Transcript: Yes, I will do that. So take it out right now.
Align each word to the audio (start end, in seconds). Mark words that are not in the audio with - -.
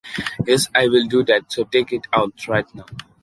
Yes, 0.47 0.67
I 0.73 0.87
will 0.87 1.05
do 1.05 1.23
that. 1.25 1.51
So 1.53 1.63
take 1.65 1.93
it 1.93 2.07
out 2.11 2.47
right 2.47 2.65
now. 2.73 2.87